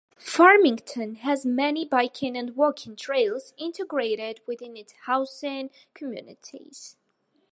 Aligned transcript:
Farmington 0.17 1.13
has 1.17 1.45
many 1.45 1.85
biking 1.85 2.35
and 2.35 2.55
walking 2.55 2.95
trails 2.95 3.53
integrated 3.55 4.41
within 4.47 4.75
its 4.75 4.93
housing 5.05 5.69
communities. 5.93 6.97